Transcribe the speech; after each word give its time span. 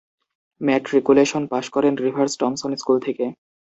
Matriculation 0.61 1.43
পাশ 1.51 1.65
করেন 1.75 1.93
Rivers 1.97 2.33
Thomson 2.39 2.71
school 2.81 2.97
থেকে। 3.05 3.25